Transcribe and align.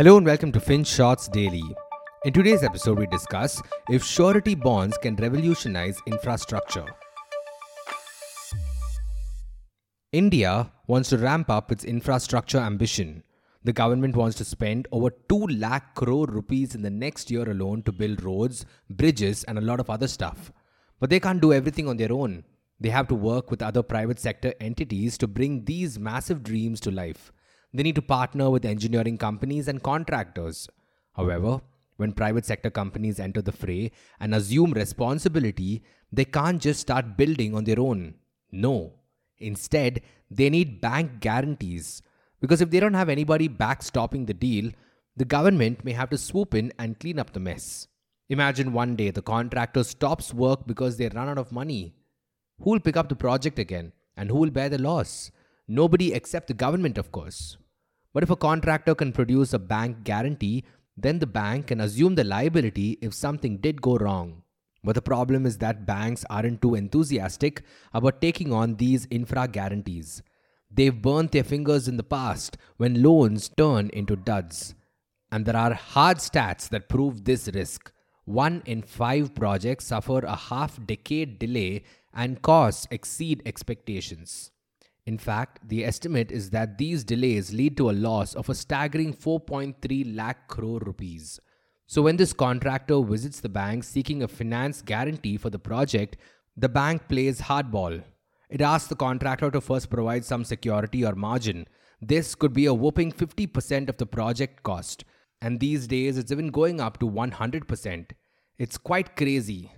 Hello 0.00 0.16
and 0.16 0.24
welcome 0.24 0.50
to 0.50 0.58
FinShots 0.58 1.30
Daily. 1.30 1.76
In 2.24 2.32
today's 2.32 2.62
episode, 2.62 2.98
we 2.98 3.06
discuss 3.08 3.60
if 3.90 4.02
surety 4.02 4.54
bonds 4.54 4.96
can 4.96 5.14
revolutionize 5.16 5.98
infrastructure. 6.06 6.86
India 10.10 10.72
wants 10.86 11.10
to 11.10 11.18
ramp 11.18 11.50
up 11.50 11.70
its 11.70 11.84
infrastructure 11.84 12.56
ambition. 12.56 13.22
The 13.64 13.74
government 13.74 14.16
wants 14.16 14.38
to 14.38 14.44
spend 14.46 14.88
over 14.90 15.10
2 15.10 15.48
lakh 15.48 15.94
crore 15.94 16.24
rupees 16.24 16.74
in 16.74 16.80
the 16.80 16.88
next 16.88 17.30
year 17.30 17.50
alone 17.50 17.82
to 17.82 17.92
build 17.92 18.22
roads, 18.22 18.64
bridges, 18.88 19.44
and 19.44 19.58
a 19.58 19.60
lot 19.60 19.80
of 19.80 19.90
other 19.90 20.08
stuff. 20.08 20.50
But 20.98 21.10
they 21.10 21.20
can't 21.20 21.42
do 21.42 21.52
everything 21.52 21.86
on 21.86 21.98
their 21.98 22.10
own. 22.10 22.44
They 22.80 22.88
have 22.88 23.08
to 23.08 23.14
work 23.14 23.50
with 23.50 23.60
other 23.60 23.82
private 23.82 24.18
sector 24.18 24.54
entities 24.62 25.18
to 25.18 25.28
bring 25.28 25.66
these 25.66 25.98
massive 25.98 26.42
dreams 26.42 26.80
to 26.80 26.90
life. 26.90 27.32
They 27.72 27.82
need 27.82 27.94
to 27.96 28.02
partner 28.02 28.50
with 28.50 28.64
engineering 28.64 29.18
companies 29.18 29.68
and 29.68 29.82
contractors. 29.82 30.68
However, 31.14 31.60
when 31.96 32.12
private 32.12 32.46
sector 32.46 32.70
companies 32.70 33.20
enter 33.20 33.42
the 33.42 33.52
fray 33.52 33.92
and 34.18 34.34
assume 34.34 34.72
responsibility, 34.72 35.82
they 36.12 36.24
can't 36.24 36.60
just 36.60 36.80
start 36.80 37.16
building 37.16 37.54
on 37.54 37.64
their 37.64 37.78
own. 37.78 38.14
No. 38.50 38.94
Instead, 39.38 40.02
they 40.30 40.50
need 40.50 40.80
bank 40.80 41.20
guarantees. 41.20 42.02
Because 42.40 42.60
if 42.60 42.70
they 42.70 42.80
don't 42.80 42.94
have 42.94 43.08
anybody 43.08 43.48
backstopping 43.48 44.26
the 44.26 44.34
deal, 44.34 44.70
the 45.16 45.24
government 45.24 45.84
may 45.84 45.92
have 45.92 46.10
to 46.10 46.18
swoop 46.18 46.54
in 46.54 46.72
and 46.78 46.98
clean 46.98 47.18
up 47.18 47.32
the 47.32 47.40
mess. 47.40 47.86
Imagine 48.30 48.72
one 48.72 48.96
day 48.96 49.10
the 49.10 49.22
contractor 49.22 49.84
stops 49.84 50.32
work 50.32 50.66
because 50.66 50.96
they 50.96 51.08
run 51.08 51.28
out 51.28 51.38
of 51.38 51.52
money. 51.52 51.94
Who 52.60 52.70
will 52.70 52.80
pick 52.80 52.96
up 52.96 53.08
the 53.08 53.16
project 53.16 53.58
again? 53.58 53.92
And 54.16 54.30
who 54.30 54.38
will 54.38 54.50
bear 54.50 54.68
the 54.68 54.78
loss? 54.78 55.30
Nobody 55.72 56.12
except 56.12 56.48
the 56.48 56.54
government, 56.54 56.98
of 56.98 57.12
course. 57.12 57.56
But 58.12 58.24
if 58.24 58.30
a 58.30 58.34
contractor 58.34 58.92
can 58.92 59.12
produce 59.12 59.52
a 59.52 59.58
bank 59.60 60.02
guarantee, 60.02 60.64
then 60.96 61.20
the 61.20 61.28
bank 61.28 61.68
can 61.68 61.80
assume 61.80 62.16
the 62.16 62.24
liability 62.24 62.98
if 63.00 63.14
something 63.14 63.58
did 63.58 63.80
go 63.80 63.96
wrong. 63.96 64.42
But 64.82 64.96
the 64.96 65.02
problem 65.02 65.46
is 65.46 65.58
that 65.58 65.86
banks 65.86 66.24
aren't 66.28 66.60
too 66.60 66.74
enthusiastic 66.74 67.62
about 67.94 68.20
taking 68.20 68.52
on 68.52 68.74
these 68.74 69.06
infra 69.12 69.46
guarantees. 69.46 70.24
They've 70.72 71.00
burnt 71.00 71.30
their 71.30 71.44
fingers 71.44 71.86
in 71.86 71.98
the 71.98 72.02
past 72.02 72.56
when 72.76 73.00
loans 73.00 73.48
turn 73.48 73.90
into 73.92 74.16
duds. 74.16 74.74
And 75.30 75.46
there 75.46 75.56
are 75.56 75.74
hard 75.74 76.16
stats 76.16 76.68
that 76.70 76.88
prove 76.88 77.24
this 77.24 77.48
risk. 77.54 77.92
One 78.24 78.64
in 78.66 78.82
five 78.82 79.36
projects 79.36 79.86
suffer 79.86 80.18
a 80.18 80.34
half 80.34 80.84
decade 80.84 81.38
delay 81.38 81.84
and 82.12 82.42
costs 82.42 82.88
exceed 82.90 83.40
expectations. 83.46 84.50
In 85.06 85.18
fact, 85.18 85.68
the 85.68 85.84
estimate 85.84 86.30
is 86.30 86.50
that 86.50 86.78
these 86.78 87.04
delays 87.04 87.52
lead 87.52 87.76
to 87.78 87.90
a 87.90 87.92
loss 87.92 88.34
of 88.34 88.48
a 88.48 88.54
staggering 88.54 89.14
4.3 89.14 90.14
lakh 90.14 90.48
crore 90.48 90.80
rupees. 90.80 91.40
So 91.86 92.02
when 92.02 92.16
this 92.16 92.32
contractor 92.32 93.02
visits 93.02 93.40
the 93.40 93.48
bank 93.48 93.82
seeking 93.82 94.22
a 94.22 94.28
finance 94.28 94.82
guarantee 94.82 95.36
for 95.36 95.50
the 95.50 95.58
project, 95.58 96.16
the 96.56 96.68
bank 96.68 97.08
plays 97.08 97.40
hardball. 97.40 98.02
It 98.48 98.60
asks 98.60 98.88
the 98.88 98.96
contractor 98.96 99.50
to 99.50 99.60
first 99.60 99.90
provide 99.90 100.24
some 100.24 100.44
security 100.44 101.04
or 101.04 101.14
margin. 101.14 101.66
This 102.00 102.34
could 102.34 102.52
be 102.52 102.66
a 102.66 102.74
whopping 102.74 103.12
50% 103.12 103.88
of 103.88 103.96
the 103.96 104.06
project 104.06 104.62
cost, 104.62 105.04
and 105.40 105.58
these 105.58 105.86
days 105.86 106.18
it's 106.18 106.32
even 106.32 106.50
going 106.50 106.80
up 106.80 106.98
to 107.00 107.10
100%. 107.10 108.10
It's 108.58 108.78
quite 108.78 109.16
crazy. 109.16 109.72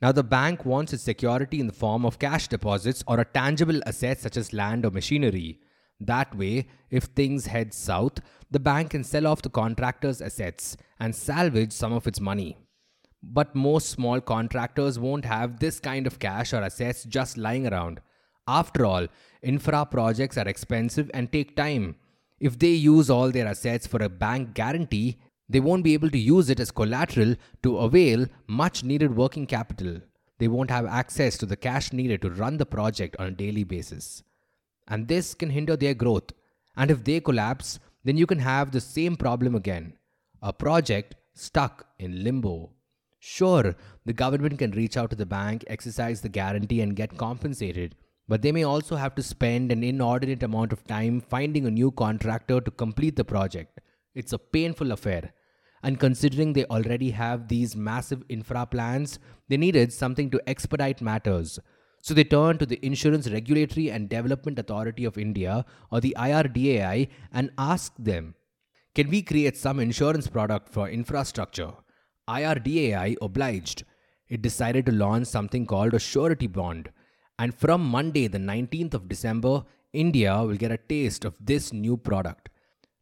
Now, 0.00 0.12
the 0.12 0.22
bank 0.22 0.64
wants 0.64 0.92
its 0.92 1.02
security 1.02 1.58
in 1.58 1.66
the 1.66 1.72
form 1.72 2.06
of 2.06 2.18
cash 2.18 2.46
deposits 2.48 3.02
or 3.06 3.18
a 3.18 3.24
tangible 3.24 3.80
asset 3.84 4.20
such 4.20 4.36
as 4.36 4.52
land 4.52 4.86
or 4.86 4.90
machinery. 4.90 5.60
That 6.00 6.36
way, 6.36 6.68
if 6.90 7.04
things 7.04 7.46
head 7.46 7.74
south, 7.74 8.20
the 8.50 8.60
bank 8.60 8.90
can 8.90 9.02
sell 9.02 9.26
off 9.26 9.42
the 9.42 9.50
contractor's 9.50 10.22
assets 10.22 10.76
and 11.00 11.14
salvage 11.14 11.72
some 11.72 11.92
of 11.92 12.06
its 12.06 12.20
money. 12.20 12.56
But 13.20 13.56
most 13.56 13.88
small 13.88 14.20
contractors 14.20 14.98
won't 14.98 15.24
have 15.24 15.58
this 15.58 15.80
kind 15.80 16.06
of 16.06 16.20
cash 16.20 16.52
or 16.52 16.62
assets 16.62 17.02
just 17.02 17.36
lying 17.36 17.66
around. 17.66 18.00
After 18.46 18.86
all, 18.86 19.08
infra 19.42 19.84
projects 19.84 20.38
are 20.38 20.46
expensive 20.46 21.10
and 21.12 21.32
take 21.32 21.56
time. 21.56 21.96
If 22.38 22.56
they 22.60 22.70
use 22.70 23.10
all 23.10 23.32
their 23.32 23.48
assets 23.48 23.88
for 23.88 24.00
a 24.00 24.08
bank 24.08 24.54
guarantee, 24.54 25.18
they 25.48 25.60
won't 25.60 25.84
be 25.84 25.94
able 25.94 26.10
to 26.10 26.18
use 26.18 26.50
it 26.50 26.60
as 26.60 26.70
collateral 26.70 27.34
to 27.62 27.78
avail 27.78 28.26
much 28.46 28.84
needed 28.84 29.16
working 29.16 29.46
capital. 29.46 30.00
They 30.38 30.48
won't 30.48 30.70
have 30.70 30.86
access 30.86 31.36
to 31.38 31.46
the 31.46 31.56
cash 31.56 31.92
needed 31.92 32.22
to 32.22 32.30
run 32.30 32.58
the 32.58 32.66
project 32.66 33.16
on 33.18 33.26
a 33.28 33.30
daily 33.32 33.64
basis. 33.64 34.22
And 34.86 35.08
this 35.08 35.34
can 35.34 35.50
hinder 35.50 35.76
their 35.76 35.94
growth. 35.94 36.32
And 36.76 36.90
if 36.90 37.04
they 37.04 37.20
collapse, 37.20 37.80
then 38.04 38.16
you 38.16 38.26
can 38.26 38.38
have 38.38 38.70
the 38.70 38.80
same 38.80 39.16
problem 39.16 39.54
again 39.54 39.94
a 40.40 40.52
project 40.52 41.16
stuck 41.34 41.86
in 41.98 42.22
limbo. 42.22 42.70
Sure, 43.18 43.74
the 44.04 44.12
government 44.12 44.58
can 44.58 44.70
reach 44.70 44.96
out 44.96 45.10
to 45.10 45.16
the 45.16 45.26
bank, 45.26 45.64
exercise 45.66 46.20
the 46.20 46.28
guarantee, 46.28 46.80
and 46.80 46.94
get 46.94 47.16
compensated, 47.16 47.96
but 48.28 48.42
they 48.42 48.52
may 48.52 48.62
also 48.62 48.94
have 48.94 49.16
to 49.16 49.22
spend 49.22 49.72
an 49.72 49.82
inordinate 49.82 50.44
amount 50.44 50.72
of 50.72 50.86
time 50.86 51.20
finding 51.20 51.66
a 51.66 51.70
new 51.70 51.90
contractor 51.90 52.60
to 52.60 52.70
complete 52.70 53.16
the 53.16 53.24
project. 53.24 53.80
It's 54.14 54.32
a 54.32 54.38
painful 54.38 54.92
affair, 54.92 55.32
and 55.82 56.00
considering 56.00 56.52
they 56.52 56.64
already 56.66 57.10
have 57.10 57.48
these 57.48 57.76
massive 57.76 58.22
infra 58.28 58.66
plans, 58.66 59.18
they 59.48 59.56
needed 59.56 59.92
something 59.92 60.30
to 60.30 60.48
expedite 60.48 61.00
matters. 61.00 61.58
So 62.02 62.14
they 62.14 62.24
turned 62.24 62.60
to 62.60 62.66
the 62.66 62.84
Insurance 62.84 63.28
Regulatory 63.30 63.90
and 63.90 64.08
Development 64.08 64.58
Authority 64.58 65.04
of 65.04 65.18
India, 65.18 65.64
or 65.90 66.00
the 66.00 66.16
IRDAI, 66.18 67.08
and 67.32 67.50
asked 67.58 68.02
them 68.02 68.34
Can 68.94 69.10
we 69.10 69.22
create 69.22 69.56
some 69.56 69.80
insurance 69.80 70.28
product 70.28 70.68
for 70.68 70.88
infrastructure? 70.88 71.72
IRDAI 72.28 73.16
obliged. 73.20 73.84
It 74.28 74.42
decided 74.42 74.86
to 74.86 74.92
launch 74.92 75.26
something 75.26 75.66
called 75.66 75.94
a 75.94 75.98
surety 75.98 76.46
bond. 76.46 76.90
And 77.38 77.54
from 77.54 77.84
Monday, 77.84 78.26
the 78.26 78.38
19th 78.38 78.94
of 78.94 79.08
December, 79.08 79.64
India 79.92 80.42
will 80.42 80.56
get 80.56 80.72
a 80.72 80.76
taste 80.76 81.24
of 81.24 81.36
this 81.40 81.72
new 81.72 81.96
product. 81.96 82.50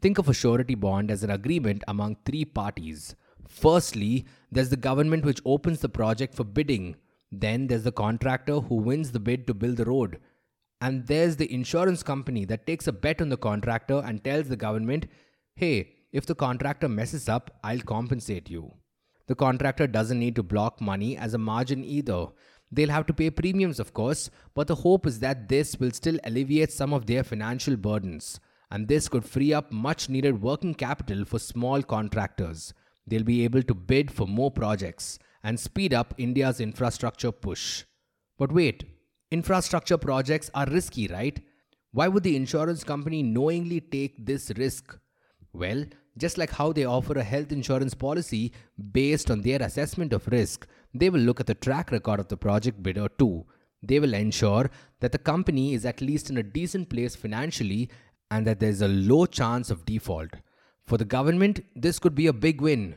Think 0.00 0.18
of 0.18 0.28
a 0.28 0.34
surety 0.34 0.76
bond 0.76 1.10
as 1.10 1.24
an 1.24 1.30
agreement 1.30 1.82
among 1.88 2.18
three 2.24 2.44
parties. 2.44 3.16
Firstly, 3.48 4.26
there's 4.52 4.68
the 4.68 4.76
government 4.76 5.24
which 5.24 5.40
opens 5.44 5.80
the 5.80 5.88
project 5.88 6.34
for 6.34 6.44
bidding. 6.44 6.94
Then 7.32 7.66
there's 7.66 7.82
the 7.82 7.90
contractor 7.90 8.60
who 8.60 8.76
wins 8.76 9.10
the 9.10 9.18
bid 9.18 9.46
to 9.48 9.54
build 9.54 9.76
the 9.76 9.84
road. 9.84 10.20
And 10.80 11.08
there's 11.08 11.36
the 11.36 11.52
insurance 11.52 12.04
company 12.04 12.44
that 12.44 12.64
takes 12.64 12.86
a 12.86 12.92
bet 12.92 13.20
on 13.20 13.28
the 13.28 13.36
contractor 13.36 14.00
and 14.04 14.22
tells 14.22 14.48
the 14.48 14.56
government, 14.56 15.06
hey, 15.56 15.96
if 16.12 16.26
the 16.26 16.36
contractor 16.36 16.88
messes 16.88 17.28
up, 17.28 17.58
I'll 17.64 17.80
compensate 17.80 18.48
you. 18.48 18.74
The 19.26 19.34
contractor 19.34 19.88
doesn't 19.88 20.20
need 20.20 20.36
to 20.36 20.44
block 20.44 20.80
money 20.80 21.16
as 21.16 21.34
a 21.34 21.38
margin 21.38 21.84
either. 21.84 22.28
They'll 22.70 22.90
have 22.90 23.06
to 23.06 23.14
pay 23.14 23.30
premiums, 23.30 23.80
of 23.80 23.94
course, 23.94 24.30
but 24.54 24.68
the 24.68 24.76
hope 24.76 25.06
is 25.06 25.18
that 25.18 25.48
this 25.48 25.76
will 25.80 25.90
still 25.90 26.18
alleviate 26.22 26.70
some 26.70 26.92
of 26.92 27.06
their 27.06 27.24
financial 27.24 27.76
burdens 27.76 28.38
and 28.70 28.88
this 28.88 29.08
could 29.08 29.24
free 29.24 29.52
up 29.52 29.72
much 29.72 30.08
needed 30.08 30.42
working 30.42 30.74
capital 30.74 31.24
for 31.24 31.38
small 31.38 31.82
contractors. 31.82 32.74
They'll 33.06 33.22
be 33.22 33.44
able 33.44 33.62
to 33.62 33.74
bid 33.74 34.10
for 34.10 34.26
more 34.26 34.50
projects 34.50 35.18
and 35.42 35.58
speed 35.58 35.94
up 35.94 36.14
India's 36.18 36.60
infrastructure 36.60 37.32
push. 37.32 37.84
But 38.38 38.52
wait, 38.52 38.84
infrastructure 39.30 39.96
projects 39.96 40.50
are 40.54 40.66
risky, 40.66 41.08
right? 41.08 41.40
Why 41.92 42.08
would 42.08 42.22
the 42.22 42.36
insurance 42.36 42.84
company 42.84 43.22
knowingly 43.22 43.80
take 43.80 44.26
this 44.26 44.52
risk? 44.56 44.98
Well, 45.52 45.86
just 46.18 46.36
like 46.36 46.50
how 46.50 46.72
they 46.72 46.84
offer 46.84 47.18
a 47.18 47.22
health 47.22 47.52
insurance 47.52 47.94
policy 47.94 48.52
based 48.92 49.30
on 49.30 49.40
their 49.40 49.62
assessment 49.62 50.12
of 50.12 50.28
risk, 50.28 50.66
they 50.92 51.08
will 51.08 51.20
look 51.20 51.40
at 51.40 51.46
the 51.46 51.54
track 51.54 51.90
record 51.90 52.20
of 52.20 52.28
the 52.28 52.36
project 52.36 52.82
bidder 52.82 53.08
too. 53.18 53.46
They 53.82 54.00
will 54.00 54.14
ensure 54.14 54.70
that 55.00 55.12
the 55.12 55.18
company 55.18 55.72
is 55.72 55.86
at 55.86 56.00
least 56.00 56.30
in 56.30 56.36
a 56.36 56.42
decent 56.42 56.90
place 56.90 57.14
financially 57.14 57.88
and 58.30 58.46
that 58.46 58.60
there's 58.60 58.82
a 58.82 58.88
low 58.88 59.26
chance 59.26 59.70
of 59.70 59.84
default. 59.84 60.30
For 60.86 60.96
the 60.96 61.04
government, 61.04 61.60
this 61.74 61.98
could 61.98 62.14
be 62.14 62.26
a 62.26 62.32
big 62.32 62.60
win. 62.60 62.96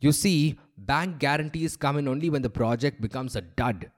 You 0.00 0.12
see, 0.12 0.58
bank 0.76 1.18
guarantees 1.18 1.76
come 1.76 1.96
in 1.96 2.08
only 2.08 2.30
when 2.30 2.42
the 2.42 2.50
project 2.50 3.00
becomes 3.00 3.34
a 3.34 3.40
dud. 3.40 3.90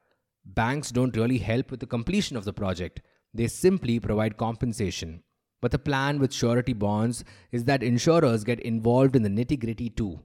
Banks 0.44 0.90
don't 0.90 1.16
really 1.16 1.38
help 1.38 1.70
with 1.70 1.80
the 1.80 1.86
completion 1.86 2.36
of 2.36 2.44
the 2.44 2.52
project, 2.52 3.00
they 3.34 3.46
simply 3.46 4.00
provide 4.00 4.36
compensation. 4.36 5.22
But 5.60 5.72
the 5.72 5.78
plan 5.78 6.18
with 6.18 6.32
surety 6.32 6.72
bonds 6.72 7.24
is 7.52 7.64
that 7.64 7.82
insurers 7.82 8.44
get 8.44 8.60
involved 8.60 9.16
in 9.16 9.22
the 9.22 9.28
nitty 9.28 9.58
gritty 9.58 9.90
too. 9.90 10.20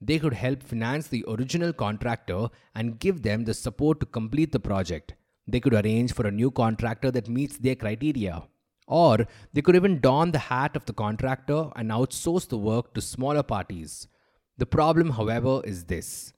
They 0.00 0.18
could 0.18 0.34
help 0.34 0.62
finance 0.62 1.08
the 1.08 1.24
original 1.26 1.72
contractor 1.72 2.48
and 2.74 3.00
give 3.00 3.22
them 3.22 3.44
the 3.44 3.54
support 3.54 3.98
to 4.00 4.06
complete 4.06 4.52
the 4.52 4.60
project. 4.60 5.14
They 5.48 5.60
could 5.60 5.74
arrange 5.74 6.12
for 6.12 6.26
a 6.26 6.30
new 6.30 6.50
contractor 6.50 7.10
that 7.10 7.28
meets 7.28 7.58
their 7.58 7.74
criteria. 7.74 8.44
Or 8.88 9.26
they 9.52 9.60
could 9.60 9.76
even 9.76 10.00
don 10.00 10.32
the 10.32 10.38
hat 10.38 10.74
of 10.74 10.86
the 10.86 10.94
contractor 10.94 11.68
and 11.76 11.90
outsource 11.90 12.48
the 12.48 12.56
work 12.56 12.94
to 12.94 13.02
smaller 13.02 13.42
parties. 13.42 14.08
The 14.56 14.66
problem, 14.66 15.10
however, 15.10 15.60
is 15.64 15.84
this. 15.84 16.32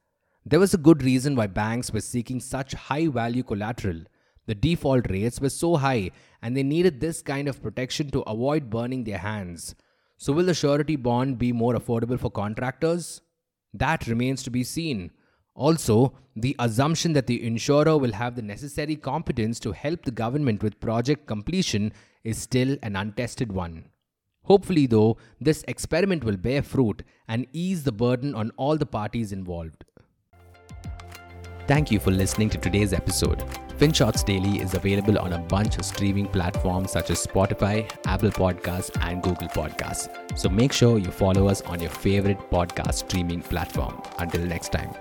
There 0.45 0.59
was 0.59 0.75
a 0.75 0.79
good 0.79 1.03
reason 1.03 1.37
why 1.37 1.47
banks 1.47 1.93
were 1.93 2.01
seeking 2.01 2.41
such 2.41 2.73
high 2.73 3.07
value 3.07 3.45
collateral. 3.45 4.03
The 4.47 4.55
default 4.57 5.09
rates 5.09 5.41
were 5.41 5.51
so 5.51 5.77
high, 5.77 6.11
and 6.43 6.57
they 6.57 6.65
needed 6.65 6.99
this 7.01 7.23
kind 7.23 7.47
of 7.47 7.63
protection 7.63 8.11
to 8.11 8.23
avoid 8.23 8.69
burning 8.69 9.05
their 9.05 9.19
hands. 9.19 9.77
So, 10.17 10.33
will 10.33 10.47
the 10.47 10.55
surety 10.55 10.97
bond 10.97 11.39
be 11.39 11.53
more 11.53 11.75
affordable 11.75 12.19
for 12.19 12.31
contractors? 12.31 13.21
That 13.73 14.09
remains 14.09 14.43
to 14.43 14.51
be 14.51 14.65
seen. 14.65 15.13
Also, 15.61 16.15
the 16.35 16.57
assumption 16.59 17.13
that 17.13 17.27
the 17.27 17.47
insurer 17.47 17.99
will 17.99 18.13
have 18.13 18.35
the 18.35 18.41
necessary 18.41 18.97
competence 18.97 19.61
to 19.61 19.73
help 19.73 20.07
the 20.07 20.11
government 20.11 20.63
with 20.63 20.81
project 20.81 21.27
completion 21.27 21.93
is 22.25 22.39
still 22.39 22.79
an 22.83 22.97
untested 22.97 23.53
one. 23.53 23.85
Hopefully, 24.45 24.87
though, 24.87 25.19
this 25.39 25.63
experiment 25.69 26.25
will 26.25 26.39
bear 26.39 26.63
fruit 26.63 27.03
and 27.29 27.47
ease 27.53 27.85
the 27.85 27.93
burden 27.93 28.35
on 28.35 28.53
all 28.57 28.79
the 28.79 28.87
parties 28.87 29.33
involved. 29.33 29.85
Thank 31.67 31.91
you 31.91 32.01
for 32.01 32.11
listening 32.11 32.49
to 32.51 32.59
today's 32.59 32.95
episode. 32.95 33.41
FinShots 33.79 34.25
Daily 34.25 34.61
is 34.61 34.73
available 34.73 35.19
on 35.19 35.35
a 35.35 35.39
bunch 35.39 35.77
of 35.77 35.85
streaming 35.85 36.27
platforms 36.27 36.91
such 36.91 37.11
as 37.11 37.27
Spotify, 37.27 37.89
Apple 38.07 38.31
Podcasts, 38.31 38.97
and 39.03 39.23
Google 39.23 39.49
Podcasts. 39.49 40.09
So 40.39 40.49
make 40.49 40.73
sure 40.73 40.99
you 40.99 41.11
follow 41.11 41.49
us 41.49 41.61
on 41.61 41.81
your 41.81 41.91
favorite 41.91 42.39
podcast 42.51 42.95
streaming 42.95 43.43
platform. 43.43 44.03
Until 44.19 44.41
next 44.41 44.73
time. 44.73 44.95